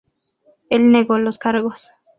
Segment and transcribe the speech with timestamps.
[0.71, 1.87] Él negó los cargos.